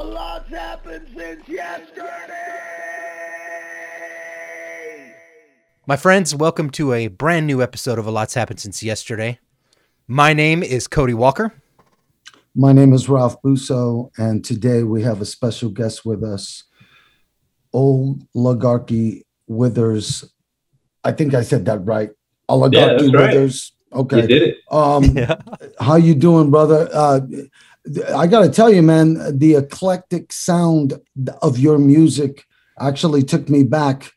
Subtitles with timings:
[0.00, 2.06] A lot's happened since yesterday.
[5.86, 9.38] My friends, welcome to a brand new episode of A Lot's Happened Since Yesterday.
[10.08, 11.52] My name is Cody Walker.
[12.54, 16.64] My name is Ralph Busso, and today we have a special guest with us,
[17.74, 20.24] old Oligarchy Withers.
[21.04, 22.08] I think I said that right.
[22.48, 23.34] Oligarchy that's right.
[23.34, 23.72] Withers.
[23.92, 24.22] Okay.
[24.22, 24.56] You did it.
[24.70, 25.36] Um, Yeah.
[25.78, 26.88] how you doing, brother?
[26.90, 27.20] Uh,
[28.14, 31.00] I got to tell you, man, the eclectic sound
[31.42, 32.44] of your music
[32.78, 34.12] actually took me back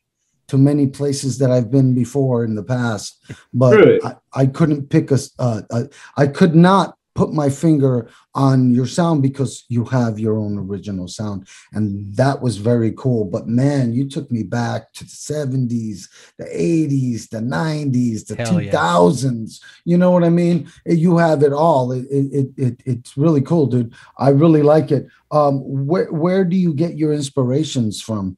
[0.47, 3.23] to many places that I've been before in the past,
[3.53, 3.99] but Really?
[4.03, 5.83] I, I couldn't pick a, uh, uh,
[6.17, 11.07] I could not put my finger on your sound because you have your own original
[11.07, 13.25] sound, and that was very cool.
[13.25, 18.53] But man, you took me back to the seventies, the eighties, the nineties, the Hell
[18.53, 18.71] two yeah.
[19.85, 20.71] You know what I mean?
[20.85, 21.91] You have it all.
[21.91, 23.93] It, it, it, it it's really cool, dude.
[24.17, 25.07] I really like it.
[25.31, 28.37] Um, where where do you get your inspirations from?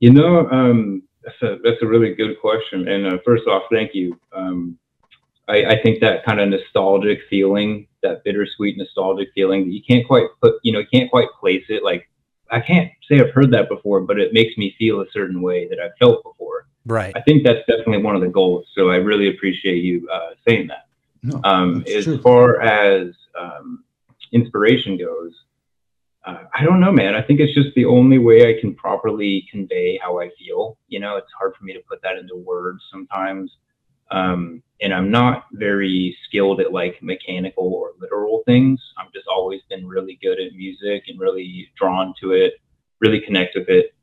[0.00, 2.88] You know, um, that's a that's a really good question.
[2.88, 4.18] And uh, first off, thank you.
[4.32, 4.78] Um,
[5.50, 10.06] I, I think that kind of nostalgic feeling, that bittersweet nostalgic feeling that you can't
[10.06, 11.82] quite put, you know, you can't quite place it.
[11.82, 12.08] Like
[12.50, 15.68] I can't say I've heard that before, but it makes me feel a certain way
[15.68, 16.66] that I've felt before.
[16.86, 17.12] Right.
[17.14, 18.66] I think that's definitely one of the goals.
[18.74, 20.86] So I really appreciate you uh, saying that.
[21.22, 22.20] No, Um, as true.
[22.22, 23.84] far as um,
[24.32, 25.32] inspiration goes,
[26.24, 27.14] uh, I don't know, man.
[27.14, 30.78] I think it's just the only way I can properly convey how I feel.
[30.88, 33.50] You know, it's hard for me to put that into words sometimes.
[34.10, 38.80] Um, and I'm not very skilled at like mechanical or literal things.
[38.98, 42.54] I've just always been really good at music and really drawn to it,
[43.00, 43.94] really connect with it.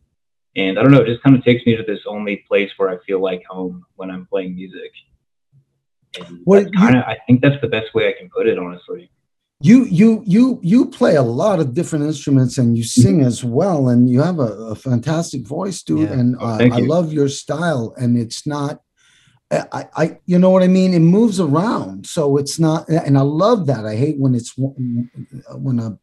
[0.55, 2.89] And I don't know, it just kind of takes me to this only place where
[2.89, 4.91] I feel like home when I'm playing music.
[6.19, 9.09] And Well, kind of, I think that's the best way I can put it, honestly.
[9.61, 13.89] you you you you play a lot of different instruments and you sing as well
[13.89, 16.19] and you have a, a fantastic voice dude Yeah.
[16.19, 18.73] and Oh, uh, i love your style and it's not
[19.51, 20.93] I, I you know what i mean?
[20.93, 22.05] It moves around.
[22.05, 23.85] So it's not and i love that.
[23.85, 25.97] I hate when it's when a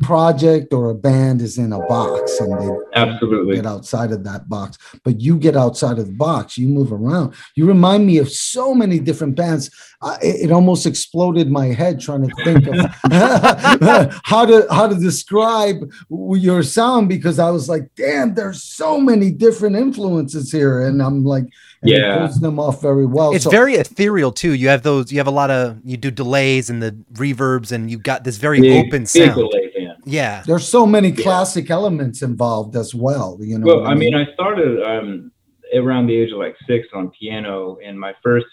[0.00, 3.54] project or a band is in a box and they Absolutely.
[3.54, 4.76] get outside of that box.
[5.04, 7.34] But you get outside of the box you move around.
[7.54, 9.70] You remind me of so many different bands.
[10.02, 12.74] I, it almost exploded my head trying to think of
[14.24, 15.76] how to how to describe
[16.10, 20.86] your sound because i was like damn there's so many different influences here.
[20.86, 21.44] And i'm like
[21.84, 22.18] Yeah.
[22.18, 24.52] pulls them off very well It's So- very ethereal too.
[24.54, 25.12] You have those.
[25.12, 25.78] You have a lot of.
[25.84, 29.34] You do delays and the reverbs, and you got this very Big- open big sound.
[29.36, 29.70] delay.
[30.06, 30.42] Yeah.
[30.46, 31.22] there's so many Yeah.
[31.22, 35.30] classic elements involved as well you know Well, I mean, I started um,
[35.74, 38.44] around the age of like six on piano, and my first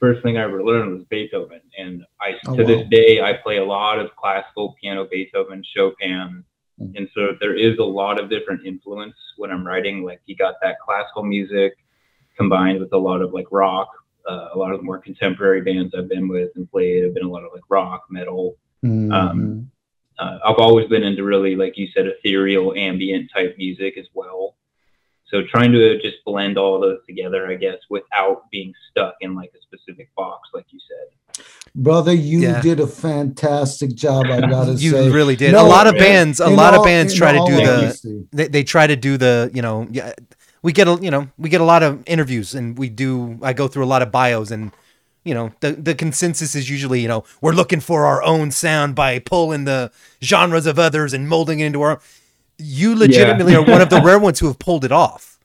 [0.00, 1.60] first thing I ever learned was Beethoven.
[1.78, 6.44] And I, Oh, to this day, I play a lot of classical piano, Beethoven, Chopin,
[6.80, 6.92] Mm.
[6.96, 10.04] and so there is a lot of different influence when I'm writing.
[10.04, 11.72] Like you got that classical music
[12.38, 13.88] combined with a lot of like rock.
[14.28, 17.24] Uh, a lot of the more contemporary bands I've been with and played have been
[17.24, 19.12] a lot of like rock, metal, Mhm.
[19.12, 19.70] um,
[20.18, 24.56] uh, I've always been into really, like you said, ethereal, ambient type music as well.
[25.28, 29.50] So trying to just blend all those together, I guess, without being stuck in like
[29.58, 31.44] a specific box, like you said.
[31.74, 32.60] brother you Yeah.
[32.60, 35.52] did a fantastic job i gotta You say really did.
[35.52, 36.40] No, a lot of bands.
[36.40, 37.78] A lot all- of bands try to do the.
[37.78, 38.24] honesty.
[38.32, 39.50] They, they try to do the.
[39.54, 39.86] You know.
[39.90, 40.12] Yeah.
[40.62, 40.98] We get a.
[41.00, 41.28] You know.
[41.38, 43.38] We get a lot of interviews, and we do.
[43.42, 44.72] I go through a lot of bios, and
[45.24, 48.94] you know the the consensus is usually you know we're looking for our own sound
[48.94, 49.92] by pulling the
[50.22, 52.00] genres of others and molding it into our.
[52.60, 55.38] You legitimately are one of the rare ones who have pulled it off.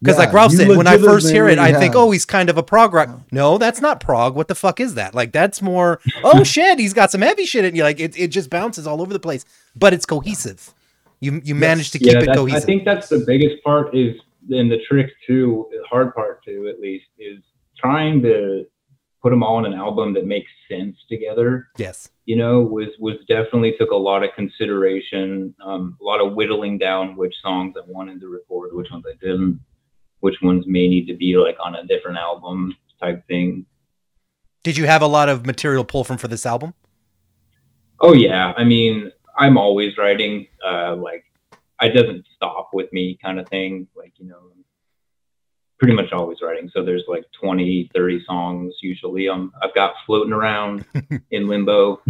[0.00, 2.24] Because like Yeah, Ralph said, when I first hear it, I legitimately think, oh, he's
[2.24, 3.08] kind of a prog rock.
[3.32, 4.36] No, that's not prog.
[4.36, 5.14] What the fuck is that?
[5.14, 6.00] Like that's more.
[6.22, 7.82] Oh shit, he's got some heavy shit in you.
[7.82, 9.44] Like it, it just bounces all over the place,
[9.74, 10.72] but it's cohesive.
[11.20, 12.62] You you manage to keep yeah, it cohesive.
[12.62, 16.68] I think that's the biggest part is, and the trick too, the hard part too,
[16.72, 17.38] at least, is
[17.78, 18.64] trying to
[19.22, 21.68] put them all in an album that makes sense together.
[21.76, 22.08] yes.
[22.24, 26.78] you know, was was definitely took a lot of consideration, um, a lot of whittling
[26.78, 29.60] down which songs I wanted to record, which ones I didn't,
[30.20, 33.66] which ones may need to be like on a different album type thing.
[34.62, 36.74] Did you have a lot of material pull from for this album?
[38.00, 41.24] Oh yeah, I mean, I'm always writing, uh, like
[41.80, 44.38] it doesn't stop with me kind of thing, like you know,
[45.78, 46.70] pretty much always writing.
[46.74, 49.28] So there's like 20, 30 songs usually.
[49.28, 50.84] Um, I've got floating around
[51.30, 52.00] in limbo.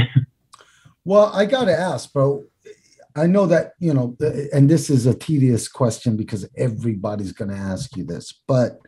[1.04, 2.44] Well, I got to ask, bro.
[3.16, 4.16] I know that, you know,
[4.52, 8.78] and this is a tedious question because everybody's going to ask you this, but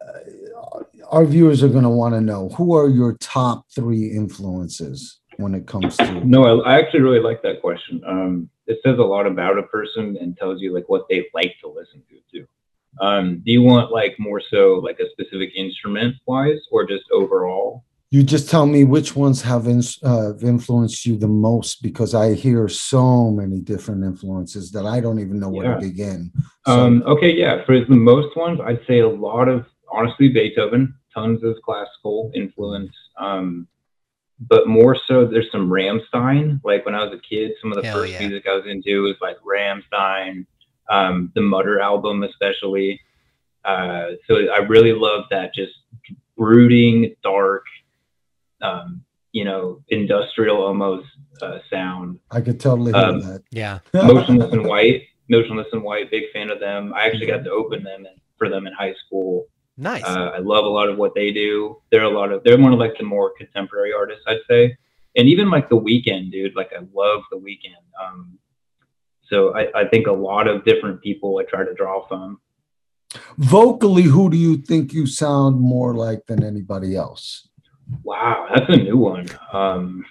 [0.00, 0.80] uh,
[1.10, 5.54] our viewers are going to want to know who are your top three influences when
[5.54, 8.02] it comes to No, I, I actually really like that question.
[8.06, 11.54] Um, it says a lot about a person and tells you like what they like
[11.60, 12.46] to listen to too.
[13.00, 17.84] Um, do you want like more so like a specific instrument wise or just overall?
[18.10, 22.34] you just tell me which ones have in, uh, influenced you the most because I
[22.34, 25.74] hear so many different influences that I don't even know where Yeah.
[25.76, 26.30] to begin.
[26.66, 27.64] So, Um, okay, yeah.
[27.64, 32.92] For the most ones, I'd say a lot of honestly Beethoven, tons of classical influence.
[33.18, 33.66] Um,
[34.48, 36.60] but more so, there's some Rammstein.
[36.64, 38.20] Like when I was a kid, some of the Hell first yeah.
[38.20, 40.46] music I was into was like Rammstein,
[40.88, 43.00] um, the Mutter album especially.
[43.64, 45.72] Uh, so I really love that just
[46.36, 47.64] brooding, dark,
[48.60, 51.06] um, you know, industrial almost
[51.40, 52.18] uh, sound.
[52.30, 53.42] I could totally hear Um, that.
[53.50, 53.78] Yeah.
[53.94, 56.92] Motionless in White, Motionless in White, big fan of them.
[56.94, 59.46] I actually got to open them in, for them in high school.
[59.82, 60.04] Nice.
[60.04, 61.82] Uh, I love a lot of what they do.
[61.90, 64.76] They're a lot of they're one of like the more contemporary artists, I'd say,
[65.16, 66.54] and even like the Weeknd, dude.
[66.54, 67.82] Like I love the Weeknd.
[68.00, 68.38] Um,
[69.24, 72.40] so I, I think a lot of different people I try to draw from.
[73.38, 77.48] Vocally, who do you think you sound more like than anybody else?
[78.04, 79.26] Wow, that's a new one.
[79.52, 80.04] Um,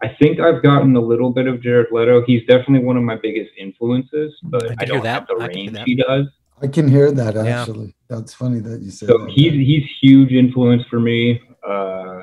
[0.00, 2.22] I think I've gotten a little bit of Jared Leto.
[2.24, 5.12] He's definitely one of my biggest influences, but I I, can don't that.
[5.12, 6.26] have the I can hear range he does.
[6.62, 7.60] I can hear that Yeah.
[7.60, 7.94] actually.
[8.08, 9.30] That's funny that you said So that.
[9.30, 11.40] he's he's huge influence for me.
[11.66, 12.22] Uh,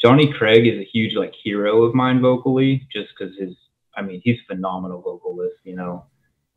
[0.00, 3.54] Johnny Craig is a huge like hero of mine vocally, just because his
[3.96, 6.04] I mean he's a phenomenal vocalist, you know.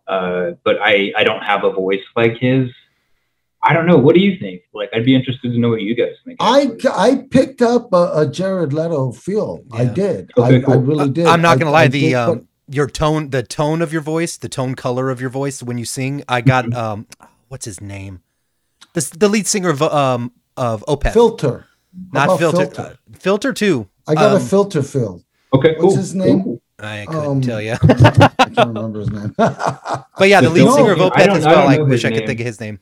[0.08, 2.70] Uh, but I I don't have a voice like his.
[3.64, 3.98] I don't know.
[3.98, 4.62] What do you think?
[4.74, 6.38] Like I'd be interested to know what you guys think.
[6.40, 6.72] I.
[6.94, 9.64] I picked up a, a Jared Leto feel.
[9.72, 10.32] I did.
[10.38, 11.28] Okay, I, I really did.
[11.28, 11.84] I'm not gonna lie.
[11.84, 15.10] I the did, um, but your tone, the tone of your voice, the tone color
[15.10, 16.24] of your voice when you sing.
[16.28, 16.78] I got Mm-hmm.
[16.78, 17.08] um,
[17.50, 18.22] what's his name?
[18.94, 21.14] This the lead singer of um of Opeth.
[21.14, 21.66] filter.
[22.14, 22.58] Not filter.
[22.58, 22.82] filter?
[22.82, 23.88] uh, filter too.
[24.08, 25.22] I got um, a filter feel.
[25.54, 25.96] okay, what's cool.
[25.96, 26.44] his name?
[26.44, 26.62] cool.
[26.80, 27.74] I couldn't Um, tell you.
[27.82, 29.36] I can't remember his name.
[29.38, 31.68] But yeah, the The lead film- singer of Opeth as well.
[31.68, 32.28] don't I wish his I could name.
[32.28, 32.80] think of his name.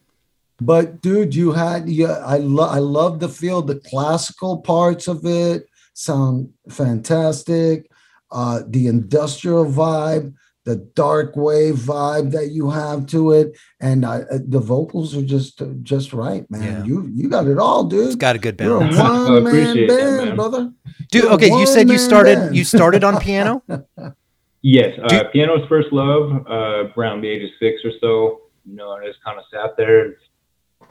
[0.62, 3.62] But dude, you had yeah, I love I love the feel.
[3.62, 7.90] The classical parts of it sound fantastic.
[8.32, 10.34] Uh, the industrial vibe,
[10.66, 15.24] the dark wave vibe that you have to it, and I, uh, the vocals are
[15.24, 16.62] just just right, man.
[16.64, 16.84] Yeah.
[16.86, 18.20] You you got it all, It's dude.
[18.20, 18.98] got a good You're a balance.
[19.30, 20.36] One man appreciate that, band, man.
[20.36, 20.72] brother.
[21.12, 22.56] Dude, You're okay, you said you started band.
[22.56, 23.64] you started on piano.
[24.62, 26.46] Yes, uh, Do- piano's first love.
[26.46, 29.78] Uh, around the age of six or so, you know, I just kind of sat
[29.78, 30.16] there and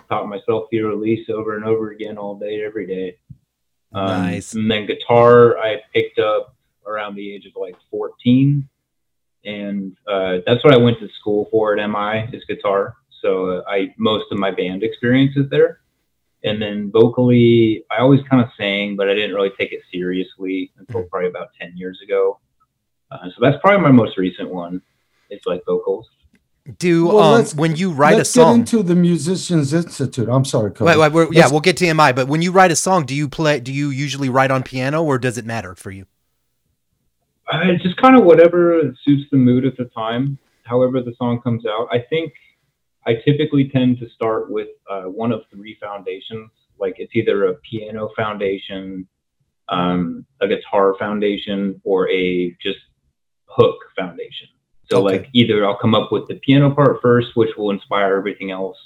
[0.09, 3.19] taught myself Für Elise over and over again all day, every day.
[3.93, 4.55] Um, Nice.
[4.55, 6.57] And then guitar, I picked up
[6.89, 8.69] around the age of like 14,
[9.45, 12.97] and uh, that's what I went to school for at MI is guitar.
[13.23, 15.81] So uh, I most of my band experience is there.
[16.45, 20.71] And then vocally, I always kind of sang, but I didn't really take it seriously
[20.79, 21.09] until Mm-hmm.
[21.09, 22.39] probably about 10 years ago.
[23.11, 24.81] Uh, so that's probably my most recent one.
[25.31, 26.07] It's like vocals.
[26.79, 28.61] Do Well, um when you write a Let's get song.
[28.61, 30.29] into the Musicians Institute.
[30.29, 30.97] I'm sorry, Cody.
[30.99, 32.13] Wait, wait, yeah, Let's- we'll get to MI.
[32.13, 33.59] But when you write a song, do you play?
[33.59, 36.07] Do you usually write on piano, or does it matter for you?
[37.53, 41.41] Uh, it's just kind of whatever suits the mood at the time, however the song
[41.43, 41.89] comes out.
[41.91, 42.33] I think
[43.07, 46.51] I typically tend to start with uh, one of three foundations.
[46.79, 49.09] Like it's either a piano foundation,
[49.69, 52.79] um, a guitar foundation, or a just
[53.47, 54.49] hook foundation.
[54.91, 55.19] So Okay.
[55.19, 58.77] like either I'll come up with the piano part first, which will inspire everything else.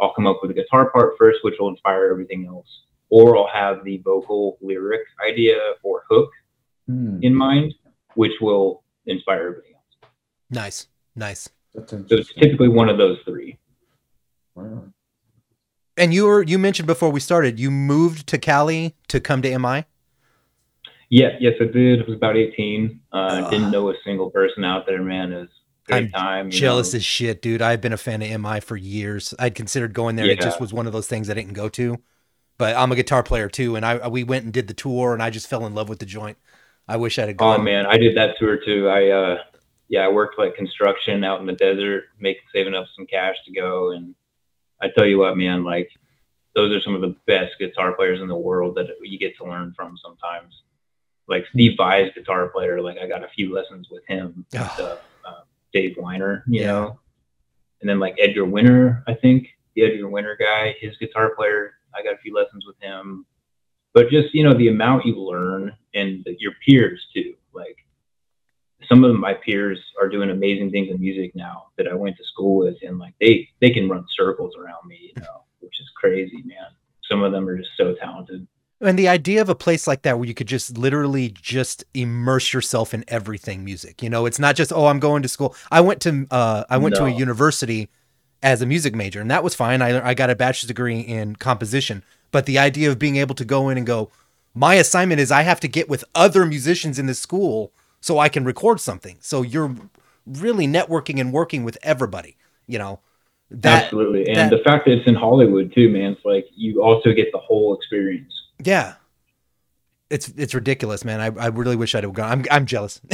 [0.00, 2.68] I'll come up with the guitar part first, which will inspire everything else.
[3.10, 6.30] Or I'll have the vocal lyric idea or hook
[6.88, 7.74] Hmm, in mind,
[8.14, 10.10] which will inspire everything else.
[10.50, 11.48] Nice, nice.
[11.86, 13.58] So it's typically one of those three.
[14.54, 14.84] Wow.
[15.96, 19.58] And you were you mentioned before we started, you moved to Cali to come to
[19.58, 19.84] MI.
[21.10, 22.00] Yeah, yes, I did.
[22.00, 23.00] I was about 18.
[23.12, 23.50] Uh, Ugh.
[23.50, 25.32] didn't know a single person out there, man.
[25.32, 26.50] It was a great I'm time.
[26.50, 26.96] Jealous know.
[26.96, 27.60] as shit, dude.
[27.60, 29.34] I've been a fan of MI for years.
[29.38, 30.24] I'd considered going there.
[30.24, 31.98] and It just was one of those things I didn't go to.
[32.56, 35.22] But I'm a guitar player too, and I we went and did the tour, and
[35.22, 36.38] I just fell in love with the joint.
[36.88, 38.88] I wish I'd have Oh man, I did that tour too.
[38.88, 39.38] I uh,
[39.88, 43.52] yeah, I worked like construction out in the desert, making saving up some cash to
[43.52, 43.92] go.
[43.92, 44.14] And
[44.80, 45.90] I tell you what, man, like
[46.54, 49.44] those are some of the best guitar players in the world that you get to
[49.44, 50.62] learn from sometimes.
[51.28, 54.44] Like Steve Vai's guitar player, like I got a few lessons with him.
[54.54, 54.70] Oh.
[54.74, 54.98] stuff.
[55.24, 55.40] Uh,
[55.72, 56.66] Dave Weiner, you Yeah.
[56.66, 56.98] know,
[57.80, 62.02] and then like Edgar Winter, I think the Edgar Winter guy, his guitar player, I
[62.02, 63.24] got a few lessons with him.
[63.94, 67.34] But just you know the amount you learn and your peers too.
[67.52, 67.76] Like
[68.88, 72.24] some of my peers are doing amazing things in music now that I went to
[72.24, 75.90] school with, and like they they can run circles around me, you know, which is
[75.96, 76.66] crazy, man.
[77.08, 78.46] Some of them are just so talented.
[78.80, 82.52] And the idea of a place like that where you could just literally just immerse
[82.52, 84.02] yourself in everything music.
[84.02, 85.54] You know, it's not just oh I'm going to school.
[85.70, 87.88] I went to uh I went to a university
[88.42, 89.82] as a music major and that was fine.
[89.82, 92.02] I I got a bachelor's degree in composition.
[92.32, 94.10] But the idea of being able to go in and go
[94.54, 98.28] my assignment is I have to get with other musicians in this school so I
[98.28, 99.16] can record something.
[99.20, 99.74] So you're
[100.26, 102.36] really networking and working with everybody,
[102.66, 103.00] you know.
[103.50, 104.26] That Absolutely.
[104.28, 107.30] And that- the fact that it's in Hollywood too, man, it's like you also get
[107.32, 108.32] the whole experience.
[108.62, 108.94] Yeah.
[110.10, 111.20] It's it's ridiculous, man.
[111.20, 112.30] I, I really wish I'd have gone.
[112.30, 113.00] I'm I'm jealous.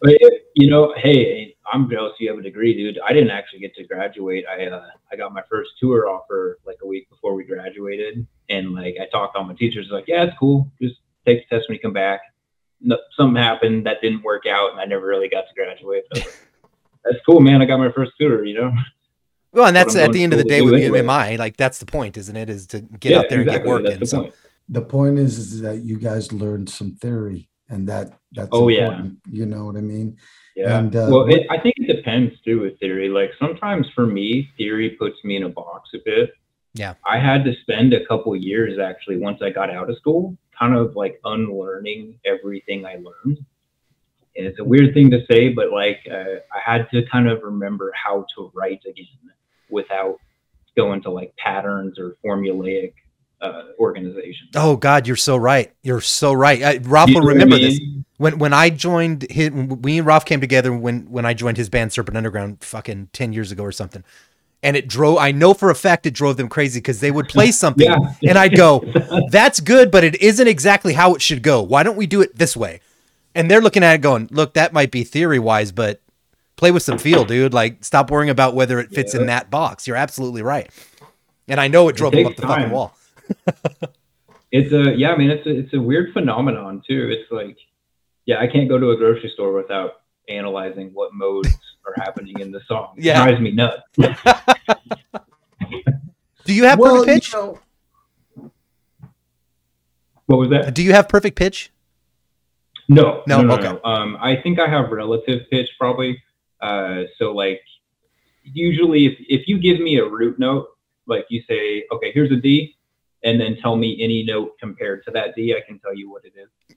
[0.00, 0.20] But
[0.54, 1.43] you know, hey,
[1.74, 3.00] I'm jealous you have a degree, dude.
[3.04, 4.44] I didn't actually get to graduate.
[4.48, 8.74] I uh, I got my first tour offer like a week before we graduated, and
[8.74, 10.70] like I talked to my teachers, like, yeah, it's cool.
[10.80, 12.20] Just take the test when you come back.
[12.80, 16.04] No, something happened that didn't work out, and I never really got to graduate.
[16.10, 16.38] But like,
[17.04, 17.60] that's cool, man.
[17.60, 18.72] I got my first tour, you know.
[19.52, 21.00] well, and that's at the end of the day to do with anyway.
[21.00, 21.38] UMI.
[21.38, 22.48] Like that's the point, isn't it?
[22.48, 23.70] Is to get out there and get exactly.
[23.70, 23.98] working.
[23.98, 24.34] That's the So point.
[24.68, 29.02] The point is, is that you guys learned some theory, and that that's Oh, yeah.
[29.28, 30.18] You know what I mean?
[30.54, 30.78] Yeah.
[30.78, 33.08] And, uh, well, it, I think it depends too with theory.
[33.08, 36.32] Like sometimes for me, theory puts me in a box a bit.
[36.74, 36.94] Yeah.
[37.04, 40.76] I had to spend a couple years actually once I got out of school, kind
[40.76, 43.44] of like unlearning everything I learned.
[44.36, 47.42] And it's a weird thing to say, but like uh, I had to kind of
[47.42, 49.06] remember how to write again
[49.70, 50.18] without
[50.76, 52.94] going to like patterns or formulaic
[53.40, 54.48] uh, organization.
[54.54, 55.72] Oh God, you're so right.
[55.82, 56.62] You're so right.
[56.62, 57.64] I, Ralph You will what I remember mean?
[57.64, 57.80] this.
[58.16, 61.68] When when I joined his, we and Ralph came together when when I joined his
[61.68, 64.04] band Serpent Underground, fucking ten years ago or something.
[64.62, 65.18] And it drove.
[65.18, 67.98] I know for a fact it drove them crazy because they would play something, Yeah.
[68.28, 68.82] and I'd go,
[69.30, 71.60] "That's good, but it isn't exactly how it should go.
[71.62, 72.80] Why don't we do it this way?"
[73.34, 76.00] And they're looking at it, going, "Look, that might be theory wise, but
[76.56, 77.52] play with some feel, dude.
[77.52, 79.86] Like, stop worrying about whether it fits in that box.
[79.86, 80.70] You're absolutely right."
[81.48, 82.96] And I know it drove them up the fucking wall.
[84.56, 87.08] It's a yeah, I mean it's a it's a weird phenomenon too.
[87.10, 87.56] It's like
[88.24, 91.48] yeah, I can't go to a grocery store without analyzing what modes
[91.84, 92.94] are happening in the song.
[92.96, 93.24] It Yeah.
[93.24, 93.82] drives me nuts.
[96.44, 97.32] Do you have well, perfect pitch?
[97.32, 97.58] you know,
[100.26, 100.74] What was that?
[100.74, 101.72] Do you have perfect pitch?
[102.88, 103.64] No, No, no, no, okay.
[103.64, 103.80] no.
[103.90, 106.22] Um, I think I have relative pitch probably.
[106.60, 107.60] Uh, so like
[108.44, 110.68] usually if if you give me a root note,
[111.06, 112.76] like you say, okay, here's a D,
[113.24, 116.24] and then tell me any note compared to that D, I can tell you what
[116.24, 116.76] it is.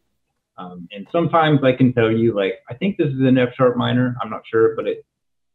[0.57, 3.77] Um, and sometimes I can tell you like I think this is an F sharp
[3.77, 4.15] minor.
[4.21, 5.05] I'm not sure, but it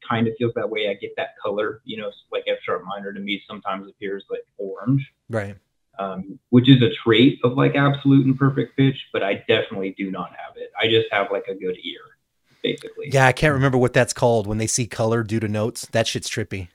[0.08, 0.88] kind of feels that way.
[0.88, 4.42] I get that color, you know, like F sharp minor to me sometimes appears like
[4.58, 5.56] orange Right.
[5.98, 10.10] um, which is a trait of like absolute and perfect pitch, but I definitely do
[10.10, 10.70] not have it.
[10.80, 12.00] I just have like a good ear,
[12.62, 13.10] basically.
[13.10, 15.86] Yeah, I can't remember what that's called when they see color due to notes.
[15.92, 16.68] That shit's trippy.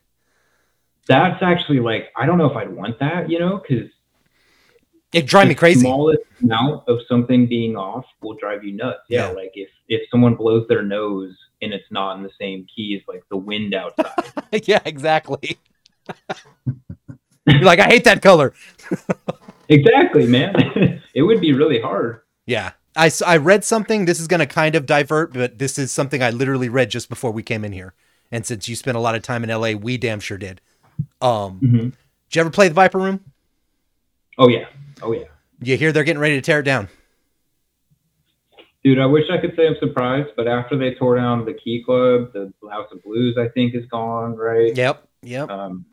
[1.08, 3.90] That's actually like, I don't know if I'd want that, you know, because
[5.14, 5.82] It drive me crazy.
[5.82, 9.00] smallest amount of something being off will drive you nuts.
[9.10, 9.34] Yeah, Yeah.
[9.34, 13.08] like if, if someone blows their nose and it's not in the same key as
[13.08, 14.12] like the wind outside.
[14.68, 15.58] yeah, exactly.
[17.46, 18.54] You're like, I hate that color.
[19.70, 21.02] exactly, man.
[21.14, 22.22] it would be really hard.
[22.46, 22.72] Yeah.
[22.96, 24.06] I, I read something.
[24.06, 27.10] This is going to kind of divert, but this is something I literally read just
[27.10, 27.94] before we came in here.
[28.32, 30.60] And since you spent a lot of time in LA, we damn sure did.
[31.22, 31.80] Um, Mhm.
[32.30, 33.24] Did you ever play the Viper Room?
[34.38, 34.66] Oh yeah.
[35.02, 35.26] Oh yeah.
[35.62, 36.88] You hear they're getting ready to tear it down.
[38.84, 41.84] Dude, I wish I could say I'm surprised, but after they tore down the Key
[41.84, 44.76] Club, the House of Blues, I think, is gone, right?
[44.76, 45.06] Yep.
[45.24, 45.50] Yep.
[45.50, 45.86] Um,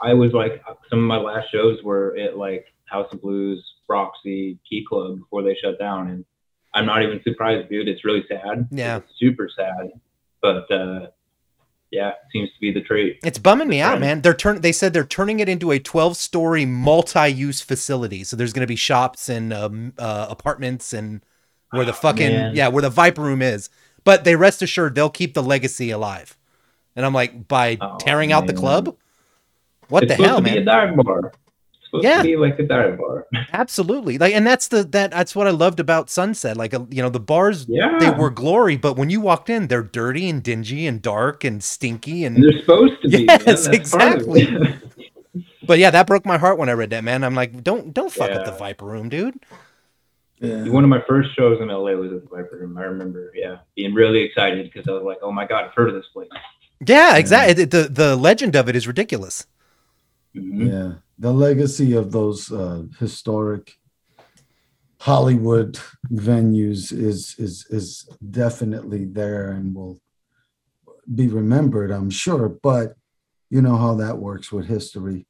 [0.00, 4.58] I was like, some of my last shows were at like House of Blues, Roxy,
[4.68, 6.24] Key Club before they shut down, and
[6.72, 7.88] I'm not even surprised, dude.
[7.88, 8.68] It's really sad.
[8.70, 8.98] Yeah.
[8.98, 9.90] It's super sad,
[10.40, 11.08] but uh,
[11.90, 13.18] yeah, it seems to be the trait.
[13.24, 14.20] It's bumming me out, man.
[14.22, 14.60] They're turn.
[14.60, 18.24] They said they're turning it into a 12 story multi-use facility.
[18.24, 21.20] So there's going to be shops and um, uh, apartments and
[21.70, 22.54] where the Oh, fucking man.
[22.54, 23.70] yeah, where the Viper Room is.
[24.04, 26.36] But they rest assured they'll keep the legacy alive.
[26.96, 28.96] And I'm like, by Oh, tearing out the club,
[29.88, 30.64] what it's the hell, be a man?
[30.64, 31.32] dive bar.
[31.92, 32.18] It's supposed Yeah.
[32.18, 33.26] to be like a dive bar.
[33.52, 34.16] Absolutely.
[34.18, 36.56] Like, and that's the that that's what I loved about Sunset.
[36.56, 39.66] Like, uh, you know, the bars Yeah, they were glory, but when you walked in,
[39.68, 43.24] they're dirty and dingy and dark and stinky and And they're supposed to be.
[43.24, 44.46] Yes, That's exactly.
[45.66, 47.22] But yeah, that broke my heart when I read that, man.
[47.22, 49.38] I'm like, don't don't fuck up the Viper Room, dude.
[50.40, 50.64] yeah.
[50.68, 52.76] One of my first shows in LA was at the Viper Room.
[52.76, 55.88] I remember, yeah, being really excited because I was like, "Oh my god, I've heard
[55.88, 56.28] of this place."
[56.84, 57.64] Yeah, exactly.
[57.66, 59.46] The the legend of it is ridiculous.
[60.36, 60.68] Mhm.
[60.72, 63.72] Yeah, the legacy of those uh, historic
[64.98, 65.78] Hollywood
[66.12, 69.98] venues is is is definitely there and will
[71.14, 72.48] be remembered, I'm sure.
[72.48, 72.94] But
[73.48, 75.26] you know how that works with history.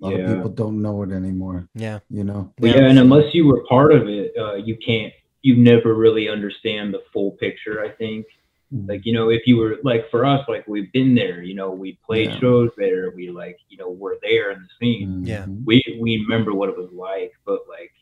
[0.00, 0.18] A lot Yeah.
[0.30, 1.68] of people don't know it anymore.
[1.74, 2.00] Yeah.
[2.10, 2.52] You know.
[2.58, 2.88] But yeah.
[2.88, 5.12] and unless you were part of it, uh, you can't.
[5.42, 7.80] You never really understand the full picture.
[7.84, 8.26] I think.
[8.74, 11.42] Like you know, if you were like for us, like we've been there.
[11.42, 12.40] You know, we played Yeah.
[12.40, 13.10] shows there.
[13.14, 15.26] We like you know we're there in the scene.
[15.26, 15.44] Yeah.
[15.44, 15.62] Mhm.
[15.66, 17.92] We we remember what it was like, but like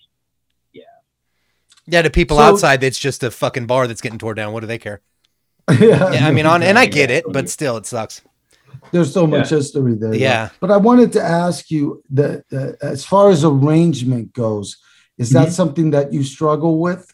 [0.73, 0.83] Yeah,
[1.87, 4.53] Yeah, to people So- outside, it's just a fucking bar that's getting torn down.
[4.53, 5.01] What do they care?
[5.71, 6.13] yeah.
[6.13, 8.23] Yeah, I mean, on and I get it, but still, it sucks.
[8.93, 9.59] There's so much Yeah.
[9.59, 10.11] history there.
[10.11, 10.17] though.
[10.17, 10.51] Yeah.
[10.61, 14.77] But I wanted to ask you that uh, as far as arrangement goes,
[15.19, 15.53] is that Mhm.
[15.53, 17.13] something that you struggle with?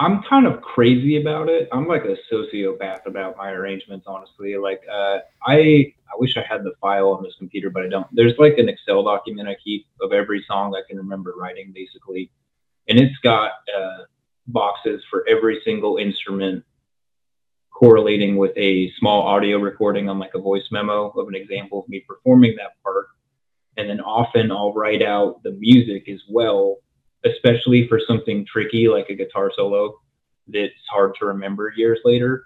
[0.00, 1.68] I'm kind of crazy about it.
[1.72, 4.56] I'm like a sociopath about my arrangements, honestly.
[4.56, 8.06] Like, uh, I I wish I had the file on this computer, but I don't.
[8.10, 12.30] There's like an Excel document I keep of every song I can remember writing, basically,
[12.88, 14.04] and it's got uh,
[14.46, 16.64] boxes for every single instrument
[17.70, 21.88] correlating with a small audio recording on like a voice memo of an example of
[21.90, 23.08] me performing that part.
[23.76, 26.78] And then often I'll write out the music as well
[27.24, 29.94] especially for something tricky like a guitar solo
[30.48, 32.44] that's hard to remember years later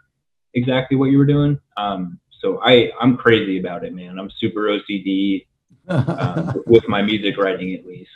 [0.54, 1.60] exactly what you were doing.
[1.76, 4.18] Um, so I I'm crazy about it, man.
[4.18, 5.46] I'm super OCD
[5.88, 8.10] uh, with my music writing at least.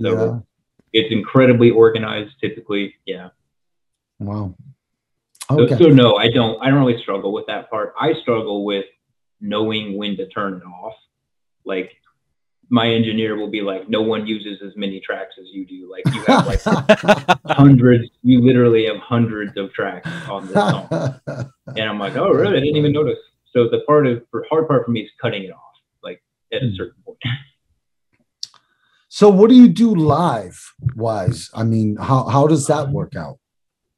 [0.00, 0.44] So
[0.92, 1.00] yeah.
[1.00, 2.94] it's incredibly organized typically.
[3.06, 3.28] Yeah.
[4.18, 4.54] Wow.
[5.48, 5.76] So, Okay.
[5.78, 6.60] so no, I don't.
[6.62, 7.94] I don't really struggle with that part.
[8.00, 8.84] I struggle with
[9.40, 10.94] knowing when to turn it off.
[11.64, 11.92] Like
[12.70, 15.90] my engineer will be like, "No one uses as many tracks as you do.
[15.90, 16.60] Like you have like
[17.48, 18.08] hundreds.
[18.22, 20.88] You literally have hundreds of tracks on this song."
[21.76, 22.56] And I'm like, "Oh, really?
[22.56, 23.18] I didn't even notice."
[23.52, 26.22] So the part of the hard part for me is cutting it off, like
[26.52, 26.74] at a Hmm.
[26.76, 27.18] certain point.
[29.08, 31.50] so what do you do live wise?
[31.54, 33.38] I mean, how how does that work out?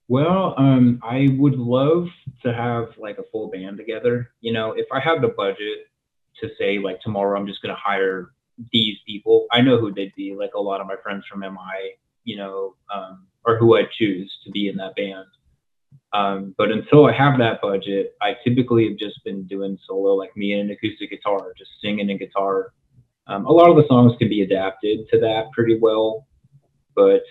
[0.08, 2.08] Well, um, I would love
[2.42, 4.30] to have like a full band together.
[4.40, 5.86] You know, if I have the budget
[6.40, 8.32] to say like tomorrow I'm just gonna hire
[8.73, 10.35] these people, I know who they'd be.
[10.35, 14.32] Like a lot of my friends from MI, you know, um, or who I choose
[14.44, 15.26] to be in that band.
[16.12, 20.37] Um, but until I have that budget, I typically have just been doing solo, like
[20.37, 22.72] me and an acoustic guitar, just singing and guitar.
[23.26, 26.26] Um, a lot of the songs can be adapted to that pretty well,
[26.94, 27.22] but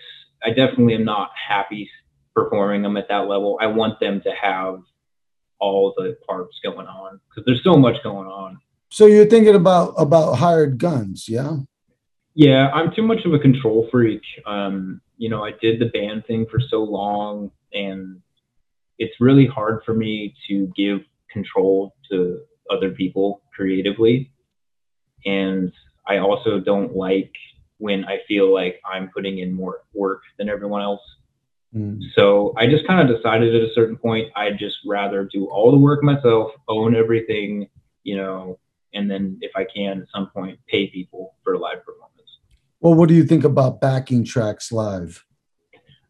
[0.42, 1.88] I definitely am not happy
[2.34, 3.58] performing them at that level.
[3.60, 4.80] I want them to have
[5.60, 8.58] all the parts going on because there's so much going on.
[8.92, 11.56] So you're thinking about about hired guns, yeah?
[12.34, 14.20] Yeah, I'm too much of a control freak.
[14.44, 18.20] Um, you know, I did the band thing for so long, and
[18.98, 21.00] it's really hard for me to give
[21.30, 24.30] control to other people creatively.
[25.24, 25.72] And
[26.06, 27.32] I also don't like
[27.78, 31.00] when I feel like I'm putting in more work than everyone else.
[31.74, 31.98] Mm.
[32.14, 35.70] So I just kind of decided at a certain point I'd just rather do all
[35.70, 37.70] the work myself, own everything,
[38.02, 38.58] you know,
[38.94, 42.12] and then if I can at some point pay people for a live performance.
[42.80, 45.24] Well, what do you think about backing tracks live?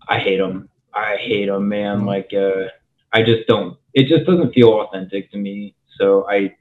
[0.09, 0.69] I hate them.
[0.95, 2.01] I hate them, man.
[2.01, 2.07] Mm.
[2.07, 2.69] Like, uh,
[3.13, 3.77] I just don't.
[3.95, 5.75] It just doesn't feel authentic to me.
[5.99, 6.55] So I,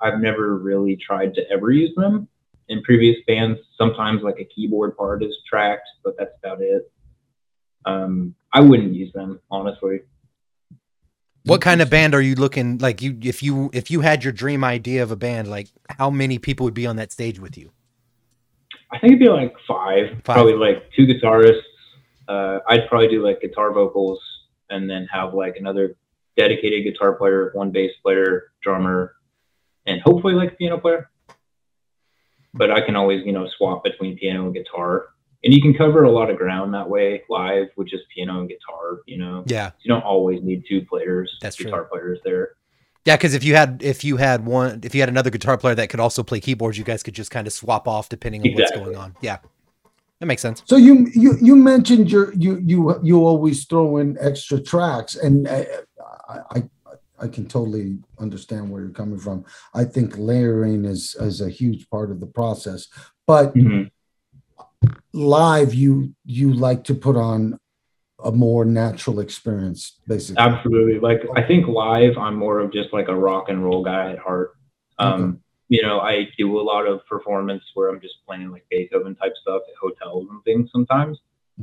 [0.00, 2.28] I've never really tried to ever use them.
[2.68, 6.90] In previous bands, sometimes like a keyboard part is tracked, but that's about it.
[7.84, 10.00] Um, I wouldn't use them honestly.
[11.44, 13.02] What kind of band are you looking like?
[13.02, 16.38] You if you if you had your dream idea of a band, like how many
[16.38, 17.70] people would be on that stage with you?
[18.90, 20.36] I think it'd be like five, Five.
[20.36, 21.60] probably like two guitarists.
[22.28, 24.20] Uh, I'd probably do like guitar vocals
[24.70, 25.96] and then have like another
[26.36, 29.16] dedicated guitar player, one bass player, drummer,
[29.86, 31.10] and hopefully like a piano player.
[32.54, 35.08] But I can always, you know, swap between piano and guitar.
[35.44, 38.48] And you can cover a lot of ground that way live with just piano and
[38.48, 39.44] guitar, you know.
[39.46, 41.66] Yeah, You don't always need two players, That's true.
[41.66, 42.52] guitar players there.
[43.04, 43.16] yeah.
[43.16, 45.90] Because if you had if you had one if you had another guitar player that
[45.90, 48.72] could also play keyboards, you guys could just kind of swap off depending on what's
[48.72, 49.14] going on.
[49.20, 49.36] Yeah,
[50.20, 50.62] that makes sense.
[50.64, 55.46] So you you you mentioned your you you you always throw in extra tracks, and
[55.46, 55.64] uh,
[56.28, 56.62] I I
[57.20, 59.44] I can totally understand where you're coming from.
[59.74, 62.88] I think layering is is a huge part of the process,
[63.26, 63.90] but Mhm.
[65.12, 67.58] Live you you like to put on
[68.24, 70.42] a more natural experience, basically.
[70.42, 70.98] Absolutely.
[70.98, 74.18] Like I think live, I'm more of just like a rock and roll guy at
[74.18, 74.52] heart.
[74.98, 79.14] Um, You know, I do a lot of performance where I'm just playing like Beethoven
[79.16, 81.18] type stuff at hotels and things sometimes.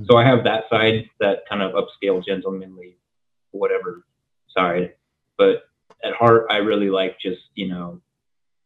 [0.05, 2.97] So I have that side, that kind of upscale, gentlemanly,
[3.51, 4.05] whatever
[4.55, 4.93] side.
[5.37, 5.63] But
[6.03, 8.01] at heart, I really like just you know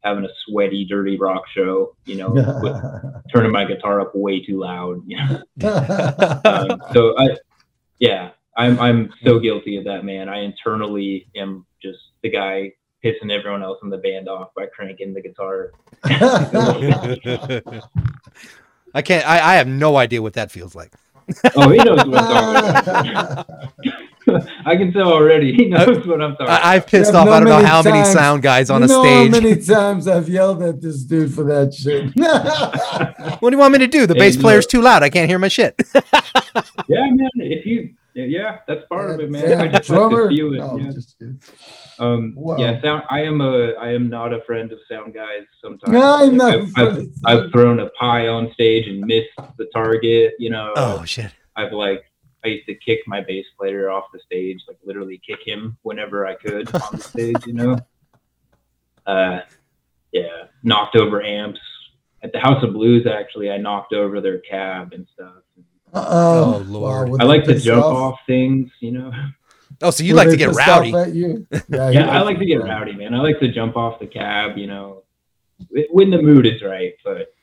[0.05, 1.95] having a sweaty, dirty rock show.
[2.05, 5.01] You know, with turning my guitar up way too loud.
[5.05, 5.41] You know.
[6.45, 7.35] um, so I,
[7.99, 10.29] yeah, I'm I'm so guilty of that, man.
[10.29, 12.71] I internally am just the guy
[13.03, 15.71] pissing everyone else in the band off by cranking the guitar.
[18.93, 19.27] I can't.
[19.27, 20.93] I, I have no idea what that feels like.
[21.55, 23.73] Oh, he knows what I'm talking about.
[24.67, 25.53] I can tell already.
[25.53, 26.63] He knows what I'm talking about.
[26.63, 27.25] I, I've pissed Yeah, off.
[27.27, 29.31] no I don't know many how many sound guys on a know stage.
[29.33, 32.11] how many times I've yelled at this dude for that shit.
[33.41, 34.05] What do you want me to do?
[34.07, 34.41] The Hey, bass look.
[34.43, 35.03] player's too loud.
[35.03, 35.75] I can't hear my shit.
[35.95, 37.29] yeah, man.
[37.35, 39.47] If you, yeah, that's part of it, man.
[39.49, 40.29] Damn, I just like drummer.
[40.29, 40.57] to feel it.
[40.57, 40.91] No, yeah.
[40.91, 41.15] just.
[41.99, 42.57] Um, Wow.
[42.57, 43.03] yeah, sound.
[43.09, 43.73] I am a.
[43.73, 45.43] I am not a friend of sound guys.
[45.61, 46.53] Sometimes No, I'm not.
[46.55, 50.33] I've, I've, I've thrown a pie on stage and missed the target.
[50.39, 50.71] You know.
[50.75, 51.31] Oh shit.
[51.55, 52.03] I've like.
[52.45, 56.25] I used to kick my bass player off the stage, like literally kick him whenever
[56.27, 57.45] I could on the stage.
[57.47, 57.77] You know.
[59.05, 59.39] Uh,
[60.11, 61.59] yeah, knocked over amps
[62.23, 63.05] at the House of Blues.
[63.07, 65.33] Actually, I knocked over their cab and stuff.
[65.93, 66.55] Uh-oh.
[66.55, 67.09] Oh, Lord.
[67.09, 68.69] were I like to jump off things.
[68.79, 69.11] You know.
[69.81, 70.89] Oh, so you Were like to get rowdy?
[71.13, 71.47] you?
[71.67, 73.13] Yeah, yeah, I like to get rowdy, man.
[73.13, 75.03] I like to jump off the cab, you know,
[75.89, 76.93] when the mood is right.
[77.03, 77.33] But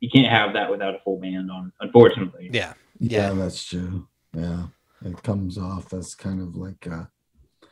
[0.00, 2.50] you can't have that without a full band on, unfortunately.
[2.52, 2.74] Yeah.
[3.00, 3.34] Yeah, Yeah.
[3.34, 4.06] that's true.
[4.34, 4.66] Yeah,
[5.04, 7.04] it comes off as kind of like uh,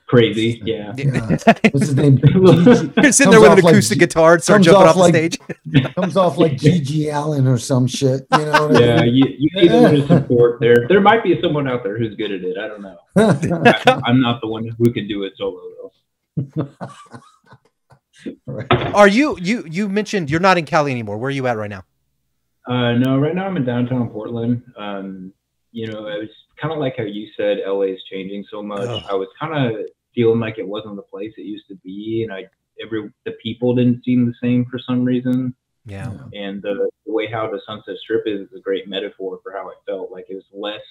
[0.06, 0.92] Crazy, yeah.
[0.96, 1.20] yeah.
[1.72, 2.20] What's his name?
[2.24, 4.94] You're sitting there with an off like acoustic guitar and start comes jumping off off
[4.94, 5.94] the like- stage.
[5.96, 8.24] Comes off like GG Allin or some shit.
[8.32, 10.86] You know what Yeah, I you, you need a little support there.
[10.88, 12.56] There might be someone out there who's good at it.
[12.56, 12.96] I don't know.
[13.16, 15.60] I, I'm not the one who can do it solo
[16.54, 16.68] though.
[18.46, 18.94] Right.
[18.94, 21.18] Are you you you mentioned you're not in Cali anymore?
[21.18, 21.84] Where are you at right now?
[22.66, 24.62] Uh, no, right now I'm in downtown Portland.
[24.76, 25.32] Um,
[25.72, 28.88] you know, it was kind of like how you said LA is changing so much.
[28.88, 29.02] Ugh.
[29.08, 32.32] I was kind of feeling like it wasn't the place it used to be, and
[32.32, 32.46] I
[32.82, 35.54] every the people didn't seem the same for some reason.
[35.84, 36.10] Yeah.
[36.34, 39.68] And the, the way how the Sunset Strip is is a great metaphor for how
[39.68, 40.10] it felt.
[40.10, 40.82] Like it was less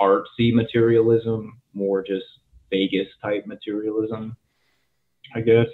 [0.00, 2.26] artsy materialism, more just
[2.70, 4.36] Vegas type materialism,
[5.34, 5.66] I guess.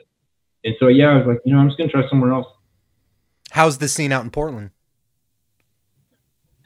[0.65, 2.47] And so yeah, I was like, you know, I'm just gonna try somewhere else.
[3.51, 4.71] How's the scene out in Portland?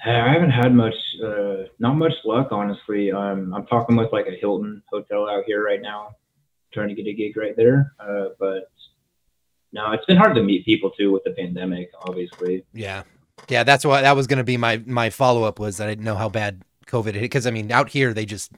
[0.06, 3.10] Uh, I haven't had much, uh, not much luck, honestly.
[3.10, 6.16] Um, I'm talking with like a Hilton hotel out here right now,
[6.72, 7.94] trying to get a gig right there.
[7.98, 8.70] Uh, but
[9.72, 12.64] no, it's been hard to meet people too with the pandemic, obviously.
[12.74, 13.04] Yeah.
[13.48, 15.90] Yeah, that's what that was going to be my my follow up was that I
[15.90, 18.52] didn't know how bad COVID hit because I mean out here they just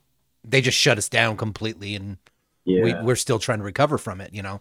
[0.45, 2.19] they just shut us down completely and
[2.65, 2.83] Yeah.
[2.83, 4.35] we, we're still trying to recover from it.
[4.35, 4.61] You know.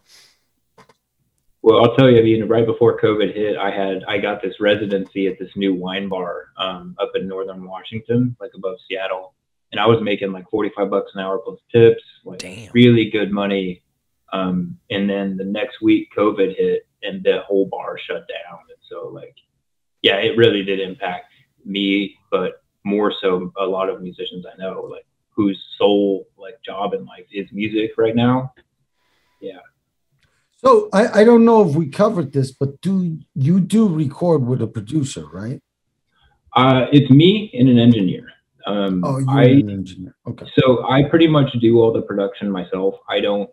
[1.66, 4.60] Well, I'll tell you, I mean, right before COVID hit, I had I got this
[4.60, 9.34] residency at this new wine bar um, up in northern Washington, like above Seattle,
[9.72, 12.70] and I was making like forty five bucks an hour plus tips, like Damn.
[12.76, 13.82] really good money.
[14.32, 18.60] Um, and then the next week, COVID hit, and the whole bar shut down.
[18.70, 19.34] And so, like,
[20.04, 21.32] yeah, it really did impact
[21.66, 26.94] me, but more so a lot of musicians I know, like whose sole like job
[26.94, 28.54] in life is music right now.
[30.58, 34.62] So I, I don't know if we covered this, but do you do record with
[34.62, 35.62] a producer, right?
[36.56, 38.28] Uh, it's me and an engineer.
[38.66, 40.16] Um, Oh, you're I an engineer.
[40.28, 40.46] Okay.
[40.58, 42.96] so I pretty much do all the production myself.
[43.10, 43.50] I don't.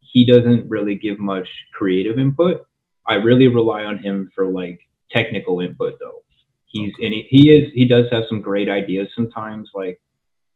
[0.00, 2.66] He doesn't really give much creative input.
[3.06, 4.80] I really rely on him for like
[5.10, 6.22] technical input, though.
[6.66, 10.00] He's and he, he is he does have some great ideas sometimes, like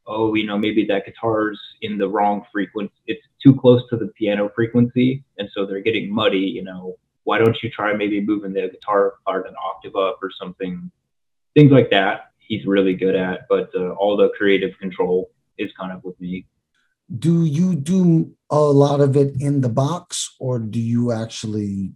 [0.06, 2.92] oh, you know, maybe that guitar's in the wrong frequency.
[3.06, 6.38] It's too close to the piano frequency, and so they're getting muddy.
[6.38, 10.30] You know, why don't you try maybe moving the guitar part an octave up or
[10.38, 10.90] something?
[11.54, 12.32] Things like that.
[12.38, 16.46] He's really good at, but uh, all the creative control is kind of with me.
[17.18, 21.92] Do you do a lot of it in the box, or do you actually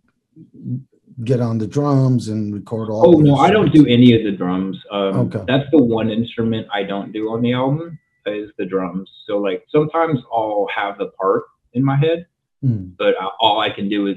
[1.24, 3.16] get on the drums and record all?
[3.16, 4.78] Oh no, I don't do any of the drums.
[4.90, 5.42] Um, Okay.
[5.46, 9.10] That's the one instrument I don't do on the album is the drums.
[9.26, 12.26] So like sometimes I'll have the part in my head,
[12.62, 12.88] Hmm.
[12.98, 14.16] but I, all I can do is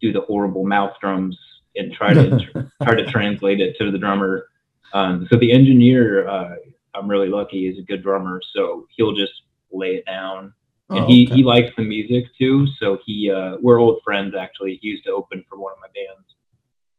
[0.00, 1.38] do the horrible mouth drums
[1.76, 4.46] and try to try to translate it to the drummer.
[4.92, 6.54] Um, so the engineer, uh,
[6.94, 8.40] I'm really lucky, is a good drummer.
[8.54, 9.32] So he'll just
[9.72, 10.52] lay it down
[10.90, 11.36] and Oh, he, okay.
[11.36, 12.66] he likes the music too.
[12.80, 14.78] So he uh, we're old friends actually.
[14.80, 16.28] He used to open for one of my bands.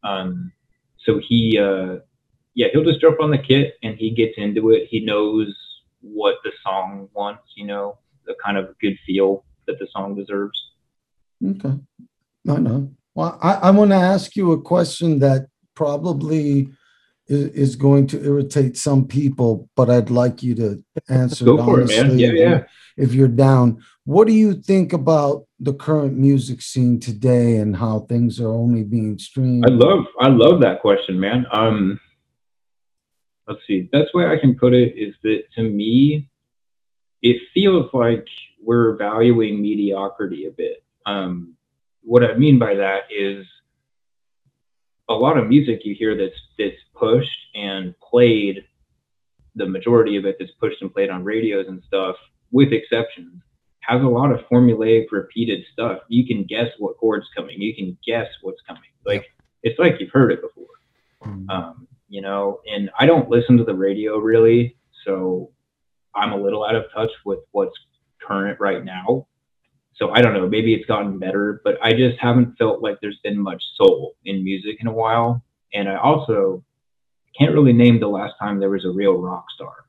[0.03, 0.51] Um,
[1.05, 1.99] so he uh,
[2.53, 4.87] yeah he'll just jump on the kit and he gets into it.
[4.89, 5.55] He knows
[6.01, 7.43] what the song wants.
[7.55, 10.59] You know the kind of good feel that the song deserves.
[11.45, 11.73] Okay.
[12.47, 12.91] I know.
[13.15, 16.69] Well, I, I want to ask you a question that probably
[17.29, 21.65] is, is going to irritate some people, but I'd like you to answer Go it
[21.65, 21.99] for it, man.
[21.99, 22.63] honestly Yeah, if yeah.
[22.97, 23.81] if you're down.
[24.05, 28.83] What do you think about the current music scene today and how things are only
[28.83, 29.65] being streamed?
[29.65, 31.45] I love I love that question, man.
[31.51, 31.99] Um,
[33.47, 33.81] let's see.
[33.81, 36.29] Best way I can put it is that to me,
[37.21, 38.25] it feels like
[38.61, 40.83] we're valuing mediocrity a bit.
[41.05, 41.55] Um,
[42.01, 43.45] what I mean by that is
[45.09, 48.63] a lot of music you hear that's that's pushed and played
[49.55, 52.15] the majority of it that's pushed and played on radios and stuff
[52.51, 53.41] with exceptions
[53.81, 55.99] has a lot of formulaic repeated stuff.
[56.09, 57.59] You can guess what chord's coming.
[57.59, 58.83] You can guess what's coming.
[59.03, 59.25] Like
[59.63, 60.67] it's like you've heard it before.
[61.25, 61.49] Mm.
[61.49, 65.51] um, you know and i don't listen to the radio really so
[66.15, 67.75] i'm a little out of touch with what's
[68.21, 69.27] current right now
[69.99, 73.19] so i don't know maybe it's gotten better but i just haven't felt like there's
[73.23, 75.43] been much soul in music in a while.
[75.73, 76.63] And i also
[77.37, 79.85] can't really name the last time there was a real rock star.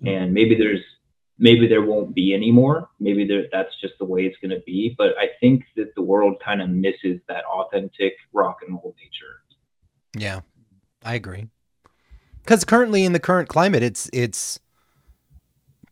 [0.00, 0.08] Hmm.
[0.08, 0.82] And maybe there's
[1.38, 2.88] maybe there won't be anymore.
[2.98, 4.94] Maybe there, that's just the way it's going to be.
[4.96, 9.42] But i think that the world kind of misses that authentic rock and roll nature.
[10.16, 10.40] Yeah,
[11.04, 11.48] I agree.
[12.42, 14.60] Because currently in the current climate, it's it's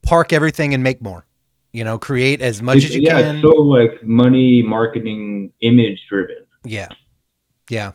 [0.03, 1.27] park everything and make more.
[1.75, 3.43] You know, create as much It's- as you yeah, can.
[3.43, 6.47] so like money, marketing, image driven.
[6.65, 6.87] yeah,
[7.69, 7.93] yeah.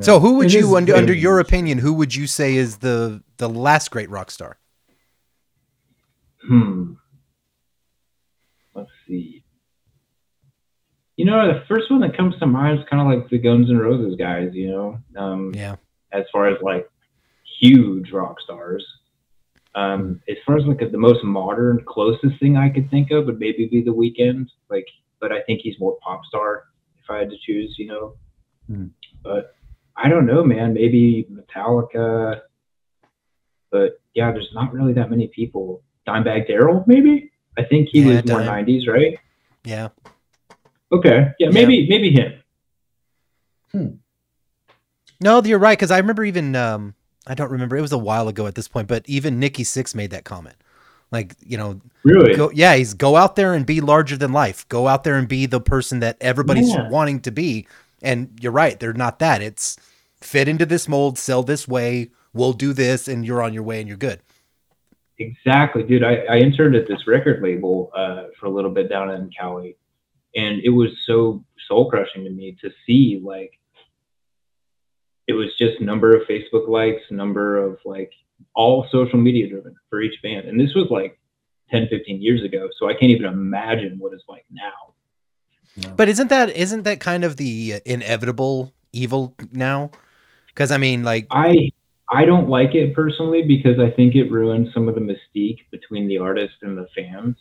[0.00, 3.22] So who would It you, under, under your opinion, who would you say is the
[3.36, 4.58] the last great rock star?
[6.46, 6.92] Hmm.
[8.74, 9.44] Let's see.
[11.16, 13.68] You know, the first one that comes to mind is kind of like the Guns
[13.68, 14.50] N' Roses guys.
[14.54, 15.76] You know, um, Yeah,
[16.12, 16.88] as far as like
[17.60, 18.86] huge rock stars.
[19.74, 23.38] Um, as far as like the most modern, closest thing I could think of would
[23.38, 24.48] maybe be The Weeknd.
[24.70, 24.86] Like,
[25.20, 26.64] but I think he's more pop star
[27.02, 27.74] if I had to choose.
[27.78, 28.14] You know,
[28.66, 28.86] Hmm.
[29.22, 29.54] but
[29.96, 30.74] I don't know, man.
[30.74, 32.40] Maybe Metallica.
[33.70, 35.82] But yeah, there's not really that many people.
[36.06, 37.30] Dimebag Darrell, maybe.
[37.58, 38.64] I think he Yeah, was more Dime.
[38.66, 39.18] '90s, right?
[39.64, 39.88] yeah.
[40.90, 42.42] Okay, yeah, maybe maybe him.
[45.20, 45.76] No, you're right.
[45.76, 46.94] Because I remember even um,
[47.28, 47.76] I don't remember.
[47.76, 50.56] It was a while ago at this point, but even Nikki Sixx made that comment.
[51.10, 52.34] Like you know, Really?
[52.34, 54.68] go yeah, he's go out there and be larger than life.
[54.68, 56.88] Go out there and be the person that everybody's Yeah.
[56.90, 57.66] wanting to be.
[58.02, 59.42] And you're right, they're not that.
[59.42, 59.76] It's
[60.20, 63.80] fit into this mold, sell this way, we'll do this, and you're on your way
[63.80, 64.20] and you're good.
[65.18, 66.04] Exactly, dude.
[66.04, 69.76] I, I interned at this record label uh, for a little bit down in Cali,
[70.36, 73.50] and it was so soul crushing to me to see like
[75.28, 78.10] it was just number of Facebook likes, number of like
[78.56, 81.18] all social media driven for each band, and this was like
[81.70, 82.68] 10, 15 years ago.
[82.78, 84.94] So I can't even imagine what it's like now.
[85.96, 89.90] But isn't that isn't that kind of the inevitable evil now?
[90.48, 91.70] Because I mean, like, I
[92.10, 96.08] I don't like it personally because I think it ruins some of the mystique between
[96.08, 97.36] the artist and the fans.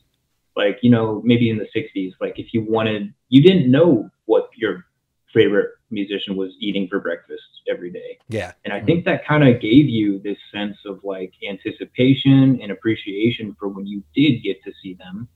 [0.56, 4.50] Like, you know, maybe in the 60s, like if you wanted, you didn't know what
[4.56, 4.86] your
[5.34, 8.18] favorite musician was eating for breakfast every day.
[8.30, 12.72] yeah, And I think that kind of gave you this sense of like anticipation and
[12.72, 15.28] appreciation for when you did get to see them,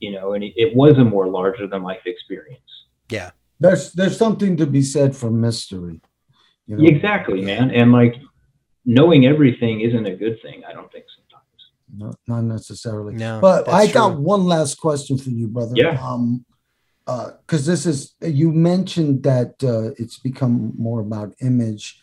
[0.00, 2.60] you know, and it, it was a more larger than life experience.
[3.10, 6.00] yeah, There's there's something to be said for mystery.
[6.66, 6.84] You know?
[6.88, 7.70] Exactly, man.
[7.70, 8.16] And like
[8.84, 11.32] knowing everything isn't a good thing, I don't think sometimes.
[11.96, 13.14] No, not necessarily.
[13.14, 13.38] no.
[13.40, 15.72] But that's I got one last question for you, brother.
[15.76, 15.96] Yeah.
[16.02, 16.44] Um,
[17.06, 22.00] because this is you mentioned that uh, it's become more about image.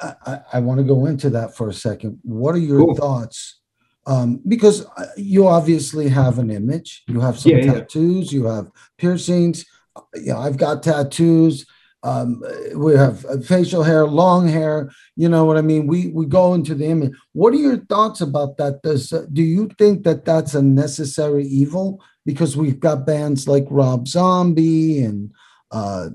[0.00, 2.20] I, I, I want to go into that for a second.
[2.22, 2.94] What are your Cool.
[2.94, 3.60] thoughts?
[4.06, 7.02] Um, because uh, you obviously have an image.
[7.08, 7.72] You have some Yeah, yeah.
[7.72, 8.32] tattoos.
[8.32, 9.66] You have piercings.
[9.96, 11.66] Uh, Yeah, I've got tattoos.
[12.04, 14.88] Um, uh, we have uh, facial hair, long hair.
[15.16, 15.88] You know what I mean.
[15.88, 17.12] We we go into the image.
[17.32, 18.82] What are your thoughts about that?
[18.82, 22.00] Does uh, do you think that that's a necessary evil?
[22.28, 25.32] Because we've got bands like Rob Zombie and
[25.70, 26.08] uh,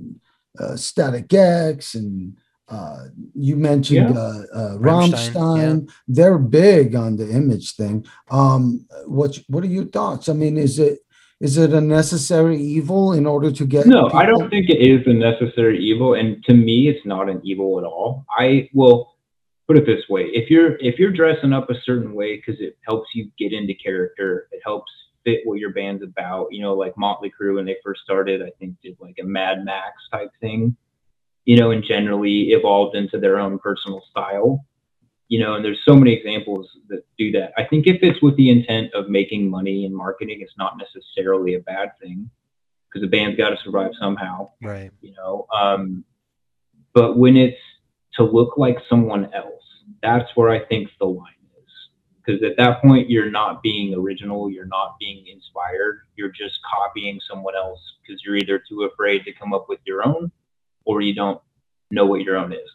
[0.60, 2.38] uh, Static X, and
[2.70, 4.22] uh, you mentioned Yeah.
[4.22, 5.92] uh, uh, Rammstein, Rammstein.
[6.08, 8.06] They're big on the image thing.
[8.30, 10.30] Um, what what are your thoughts?
[10.30, 11.00] I mean, is it
[11.42, 13.88] is it a necessary evil in order to get?
[13.88, 17.42] No, I don't think it is a necessary evil, and to me, it's not an
[17.44, 18.24] evil at all.
[18.30, 19.16] I will
[19.68, 22.78] put it this way: if you're if you're dressing up a certain way because it
[22.88, 24.92] helps you get into character, it helps
[25.24, 26.48] fit what your band's about.
[26.52, 29.64] You know, like Motley Crue when they first started, I think did like a Mad
[29.66, 30.76] Max type thing.
[31.46, 34.66] You know, and generally evolved into their own personal style.
[35.28, 37.54] You know, and there's so many examples that do that.
[37.58, 41.56] I think if it's with the intent of making money and marketing, it's not necessarily
[41.56, 42.30] a bad thing
[42.94, 44.92] because the band's got to survive somehow, right.
[45.02, 45.48] you know.
[45.54, 46.04] Um,
[46.94, 47.58] but when it's
[48.16, 49.64] to look like someone else,
[50.02, 51.34] that's where I think the line.
[52.26, 57.20] Because at that point, you're not being original, you're not being inspired, you're just copying
[57.30, 60.32] someone else because you're either too afraid to come up with your own
[60.86, 61.42] or you don't
[61.92, 62.70] know what your own is.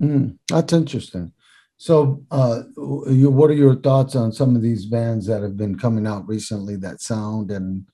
[0.00, 1.32] Mm, that's interesting.
[1.76, 5.78] So, uh, you, what are your thoughts on some of these bands that have been
[5.78, 7.86] coming out recently that sound and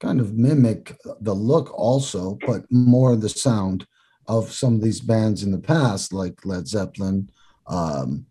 [0.00, 3.86] kind of mimic the look also, but more the sound
[4.26, 7.30] of some of these bands in the past, like Led Zeppelin
[7.66, 8.26] um,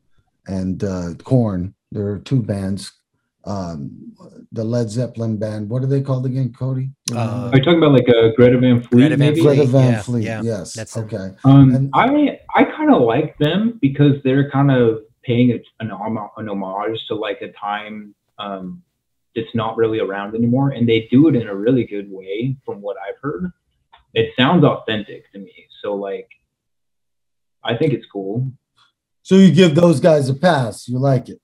[0.47, 1.73] and uh, Korn.
[1.91, 2.91] There are two bands.
[3.45, 4.13] Um,
[4.51, 5.69] the Led Zeppelin band.
[5.69, 6.89] What are they called again, Cody?
[7.13, 7.49] Uh.
[7.51, 8.89] Are you talking about like a Greta Van Fleet?
[8.99, 9.41] Greta Van maybe?
[9.41, 9.55] Fleet.
[9.55, 10.23] Greta Van yeah, Fleet.
[10.23, 10.73] yeah, yes.
[10.73, 11.29] that's okay.
[11.45, 15.91] Um, And- I I kind of like them because they're kind of paying an, an
[16.49, 18.81] homage to like a time um,
[19.35, 22.81] that's not really around anymore, and they do it in a really good way, from
[22.81, 23.51] what I've heard.
[24.13, 26.29] It sounds authentic to me, so like,
[27.63, 28.51] I think it's cool.
[29.27, 30.87] So you give those guys a pass.
[30.87, 31.41] You like it.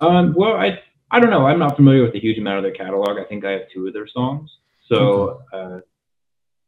[0.00, 1.46] Um, well, I I don't know.
[1.46, 3.18] I'm not familiar with a huge amount of their catalog.
[3.18, 4.50] I think I have two of their songs,
[4.88, 5.80] so uh,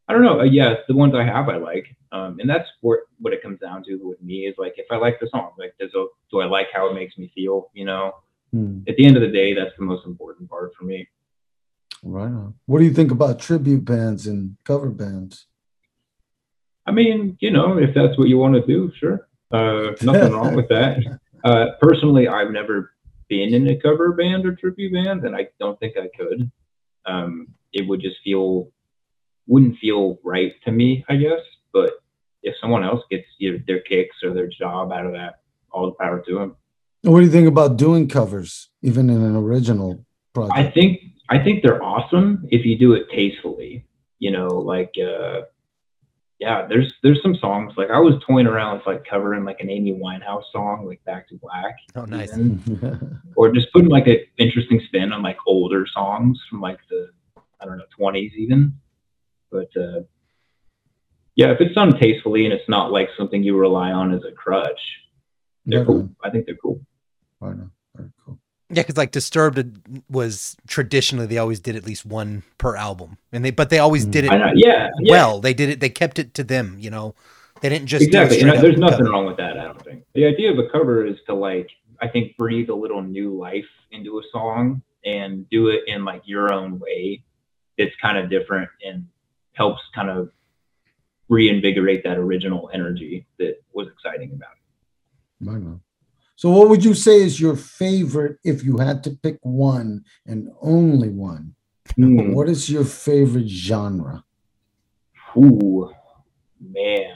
[0.07, 0.41] I don't know.
[0.41, 3.61] Uh, yes, the ones I have, I like, um, and that's what what it comes
[3.61, 6.41] down to with me is like if I like the song, like does it, do
[6.41, 7.71] I like how it makes me feel?
[7.73, 8.13] You know,
[8.53, 11.09] Hmm, at the end of the day, that's the most important part for me.
[12.03, 12.57] right on.
[12.67, 15.47] What do you think about tribute bands and cover bands?
[16.85, 19.27] I mean, you know, if that's what you want to do, sure.
[19.51, 20.99] Uh, nothing wrong with that.
[21.45, 22.93] Uh, personally, I've never
[23.29, 26.51] been in a cover band or tribute band, and I don't think I could.
[27.07, 28.69] Um, it would just feel,
[29.47, 31.41] wouldn't feel right to me, I guess.
[31.73, 31.93] But
[32.43, 35.93] if someone else gets either their kicks or their job out of that, all the
[35.93, 36.57] power to them.
[37.03, 40.59] What do you think about doing covers, even in an original project?
[40.59, 43.87] I think I think they're awesome if you do it tastefully.
[44.19, 45.43] You know, like uh
[46.39, 49.71] yeah, there's there's some songs like I was toying around with like covering like an
[49.71, 51.75] Amy Winehouse song, like Back to Black.
[51.95, 52.33] Oh, nice.
[52.33, 57.11] even, or just putting like an interesting spin on like older songs from like the
[57.61, 58.75] I don't know, twenties even.
[59.51, 60.03] But uh
[61.37, 64.33] yeah, if it's done tastefully and it's not like something you rely on as a
[64.33, 64.81] crutch,
[65.65, 66.11] they're Right cool.
[66.23, 66.81] I think they're cool.
[67.41, 67.71] right on.
[67.95, 68.39] Very cool.
[68.69, 69.79] Yeah, because like Disturbed
[70.11, 74.05] was traditionally they always did at least one per album, and they but they always
[74.07, 74.11] Mm.
[74.11, 75.11] did it I know, yeah, yeah.
[75.13, 75.41] well.
[75.41, 75.81] They did it.
[75.81, 76.77] They kept it to them.
[76.81, 77.15] You know,
[77.61, 78.41] they didn't just do exactly.
[78.41, 79.11] And straight there's nothing cover.
[79.11, 79.57] wrong with that.
[79.59, 81.71] I don't think the idea of a cover is to like
[82.03, 86.23] I think breathe a little new life into a song and do it in like
[86.25, 87.23] your own way.
[87.79, 89.07] It's kind of different and
[89.53, 90.31] helps kind of
[91.29, 95.49] reinvigorate that original energy that was exciting about it.
[95.49, 95.81] Right on.
[96.37, 100.49] So, what would you say is your favorite if you had to pick one and
[100.61, 101.55] only one?
[101.95, 102.33] Hmm.
[102.33, 104.25] What is your favorite genre?
[105.37, 105.91] Ooh,
[106.61, 107.15] man.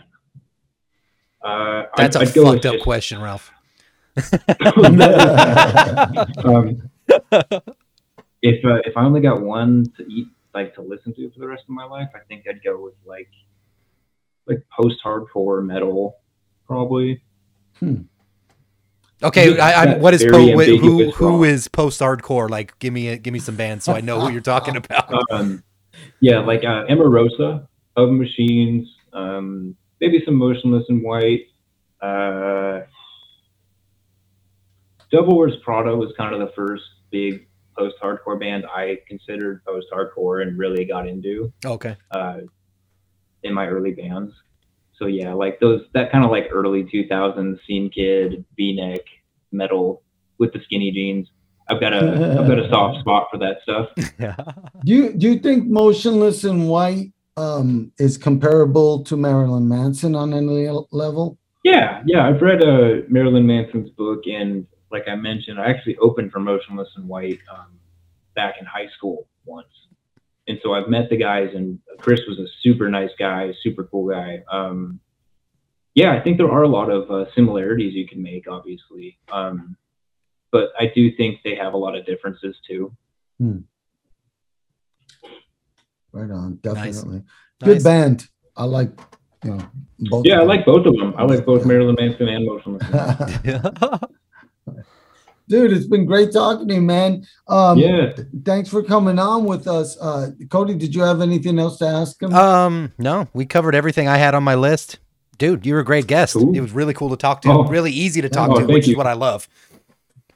[1.42, 3.50] Uh, That's I'd, a I'd go fucked up just- question, Ralph.
[4.16, 5.00] um,
[8.42, 11.46] if uh, if I only got one to eat, like to listen to for the
[11.46, 13.28] rest of my life, I think I'd go with like
[14.46, 16.16] like post hardcore metal,
[16.66, 17.22] probably.
[19.22, 22.48] Okay, I, what is po- wh- who who is post hardcore?
[22.48, 25.12] Like, give me a, give me some bands so I know who you're talking about.
[25.30, 25.62] Um,
[26.20, 31.46] yeah, like uh, Emma Rosa, of Machines, um, maybe some Motionless in White.
[32.00, 32.80] Uh,
[35.10, 40.58] Devil Wears Prada was kind of the first big post-hardcore band I considered post-hardcore and
[40.58, 42.38] really got into Okay, uh,
[43.42, 44.32] in my early bands.
[45.00, 49.00] So yeah, like those that kind of like early 2000s scene kid V-neck
[49.50, 50.02] metal
[50.38, 51.26] with the skinny jeans.
[51.70, 53.88] I've got a I've got a soft spot for that stuff.
[54.18, 54.36] yeah.
[54.84, 60.34] Do you do you think Motionless in White um, is comparable to Marilyn Manson on
[60.34, 61.38] any level?
[61.64, 62.28] Yeah, yeah.
[62.28, 66.88] I've read uh, Marilyn Manson's book, and like I mentioned, I actually opened for Motionless
[66.98, 67.78] in White um,
[68.34, 69.68] back in high school once.
[70.50, 74.10] And so I've met the guys, and Chris was a super nice guy, super cool
[74.10, 74.42] guy.
[74.50, 74.98] Um,
[75.94, 79.16] yeah, I think there are a lot of uh, similarities you can make, obviously.
[79.30, 79.76] Um,
[80.50, 82.92] but I do think they have a lot of differences too.
[86.10, 87.22] Right on, definitely.
[87.60, 87.68] Nice.
[87.68, 88.28] Good band.
[88.56, 88.90] I like,
[89.44, 90.26] you know, both.
[90.26, 91.14] Yeah, I of like both of them.
[91.16, 91.68] I like both Yeah.
[91.68, 92.82] Marilyn Manson and Motionless.
[95.50, 95.60] in White.
[95.60, 95.68] them.
[95.68, 97.26] Dude, it's been great talking to you, man.
[97.48, 98.12] Um, yeah.
[98.44, 99.96] Thanks for coming on with us.
[99.98, 102.32] Uh, Cody, did you have anything else to ask him?
[102.34, 104.98] um, no, we covered everything I had on my list.
[105.38, 106.34] Dude, you were a great guest.
[106.34, 106.54] Cool.
[106.54, 107.48] It was really cool to talk to.
[107.50, 107.64] Oh.
[107.64, 109.48] Really easy to talk Oh, to, thank which is what I love.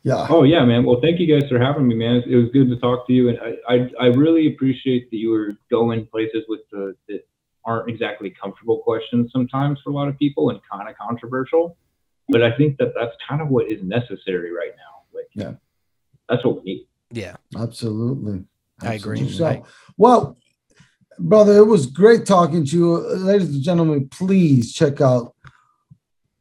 [0.03, 0.27] yeah.
[0.31, 0.85] Oh yeah, man.
[0.85, 2.23] Well, thank you guys for having me, man.
[2.27, 5.31] It was good to talk to you, and I I, I really appreciate that you
[5.31, 7.21] were going places with the that
[7.67, 11.77] aren't exactly comfortable questions sometimes for a lot of people and kind of controversial.
[12.31, 14.94] But I think that that's kind of what is necessary right now.
[15.15, 15.53] Like, Yeah.
[16.29, 16.87] that's what we need.
[17.13, 18.45] Yeah, Absolutely.
[18.81, 19.29] I agree.
[19.31, 19.63] So, I-
[19.97, 20.37] well,
[21.19, 22.97] brother, it was great talking to you.
[23.19, 25.35] Ladies and gentlemen, please check out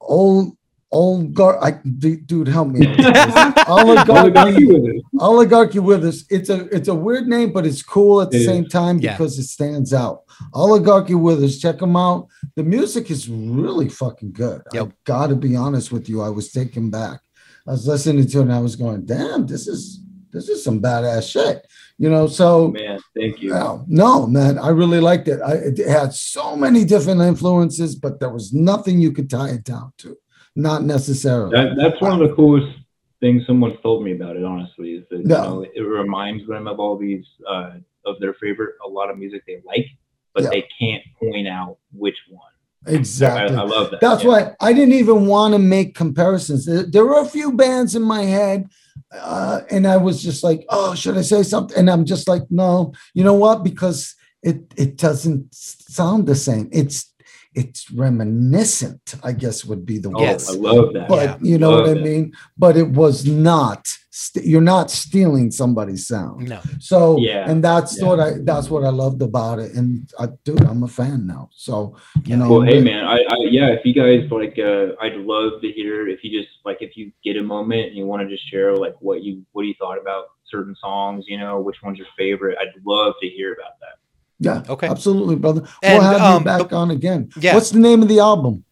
[0.02, 0.58] Old
[0.94, 2.86] Oligar- I, d- dude, help me.
[2.86, 3.64] out with this.
[3.68, 5.02] Oligarchy Oligarchy, Withers.
[5.20, 6.26] Oligarchy Withers.
[6.30, 8.72] It's a it's a weird name, but it's cool at the It same is.
[8.72, 9.14] time Yeah.
[9.14, 10.22] because it stands out.
[10.54, 12.28] Oligarchy Withers, check them out.
[12.56, 14.62] The music is really fucking good.
[14.72, 14.92] I Yep.
[15.06, 16.22] gotta be honest with you.
[16.22, 17.22] I was taken back.
[17.68, 20.02] I was listening to it and I was going, damn, this is
[20.32, 21.66] this is some badass shit.
[22.00, 23.50] You know, so Man, thank you.
[23.52, 25.40] no, no, man, I really liked it.
[25.42, 29.64] I, it had so many different influences, but there was nothing you could tie it
[29.64, 30.18] down to.
[30.56, 31.52] Not necessarily.
[31.56, 32.76] That, that's one of the coolest
[33.20, 34.44] things someone's told me about it.
[34.44, 35.44] Honestly, is that Yeah.
[35.44, 37.74] you know it reminds them of all these uh,
[38.06, 39.86] of their favorite a lot of music they like,
[40.34, 40.50] but Yeah.
[40.50, 42.42] they can't point out which one.
[42.86, 43.56] I, exactly.
[43.56, 44.02] I love that.
[44.02, 44.30] That's yeah.
[44.30, 46.66] why I didn't even want to make comparisons.
[46.66, 48.70] There, there were a few bands in my head,
[49.12, 52.44] uh, and I was just like, "Oh, should I say something?" And I'm just like,
[52.50, 53.64] "No, you know what?
[53.64, 56.70] Because it it doesn't sound the same.
[56.72, 57.13] It's
[57.56, 59.16] it's reminiscent.
[59.24, 60.22] I guess would be the Oh, word.
[60.22, 60.50] Yes.
[60.50, 61.08] I love that.
[61.08, 61.38] But Yeah.
[61.52, 62.04] you know what I Love it.
[62.04, 62.34] mean.
[62.58, 63.88] But it was not.
[64.16, 66.48] St- you're not stealing somebody's sound.
[66.48, 66.60] No.
[66.80, 68.08] So Yeah, and that's yeah.
[68.08, 69.74] what I that's what I loved about it.
[69.74, 71.50] And I, dude, I'm a fan now.
[71.52, 71.96] So
[72.26, 75.62] you know, Well, hey man, I, I yeah, if you guys like, uh, I'd love
[75.62, 78.30] to hear if you just like if you get a moment and you want to
[78.30, 81.98] just share like what you what you thought about certain songs, you know, which one's
[81.98, 82.56] your favorite.
[82.62, 83.96] I'd love to hear about that.
[84.40, 84.88] Yeah, Okay.
[84.88, 85.62] absolutely, brother.
[85.82, 87.30] And, we'll have um, you back the- on again.
[87.40, 87.54] Yeah.
[87.54, 88.66] What's the name of the album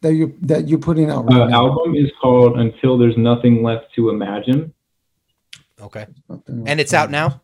[0.00, 3.86] that you that you're putting out right Uh, album is called Until There's Nothing Left
[3.96, 4.72] to Imagine.
[5.80, 6.06] Okay.
[6.46, 7.40] And it's out now.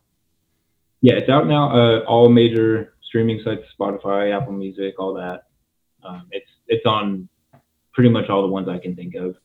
[1.01, 1.71] Yeah, it's out now.
[1.75, 5.47] Uh, all major streaming sites, Spotify, Apple Music, all that.
[6.03, 7.27] Um, it's it's on
[7.93, 9.35] pretty much all the ones I can think of.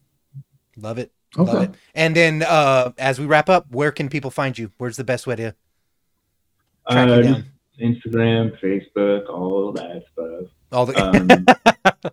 [0.77, 1.11] Love it.
[1.37, 1.65] Love Okay.
[1.65, 1.75] it.
[1.95, 4.71] And then uh as we wrap up, where can people find you?
[4.79, 5.55] Where's the best way to
[6.91, 7.45] track Uh, you just down?
[7.81, 10.47] Instagram, Facebook, all that stuff.
[10.73, 11.29] All the Um,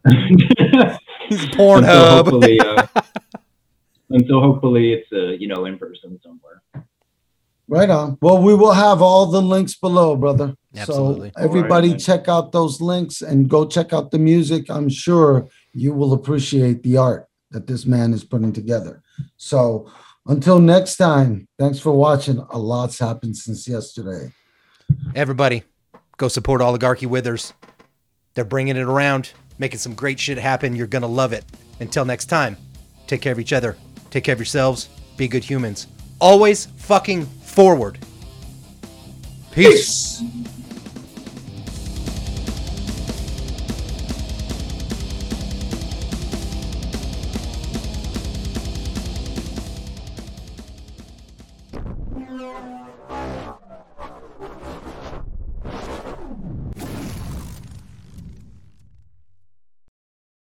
[1.30, 2.16] until Pornhub.
[2.16, 2.88] hopefully, uh,
[4.10, 6.62] until hopefully it's uh, you know in person somewhere.
[7.70, 8.18] Right on.
[8.22, 10.56] Well, we will have all the links below, brother.
[10.76, 11.32] Absolutely.
[11.36, 12.00] So everybody All right, man.
[12.00, 14.70] check out those links and go check out the music.
[14.70, 19.02] I'm sure you will appreciate the art that this man is putting together.
[19.36, 19.92] So
[20.28, 22.38] until next time, thanks for watching.
[22.52, 24.32] A lot's happened since yesterday.
[25.16, 25.64] Everybody,
[26.18, 27.54] go support Oligarchy Withers.
[28.34, 30.76] They're bringing it around, making some great shit happen.
[30.76, 31.44] You're going to love it.
[31.80, 32.58] Until next time,
[33.08, 33.78] take care of each other.
[34.10, 34.90] Take care of yourselves.
[35.18, 35.88] Be good humans.
[36.20, 38.00] Always fucking forward.
[39.52, 40.20] Peace.
[40.20, 40.37] Thank